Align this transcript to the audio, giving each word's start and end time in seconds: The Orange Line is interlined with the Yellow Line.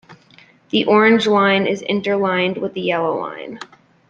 The 0.71 0.83
Orange 0.85 1.27
Line 1.27 1.67
is 1.67 1.83
interlined 1.83 2.57
with 2.57 2.73
the 2.73 2.81
Yellow 2.81 3.19
Line. 3.19 3.59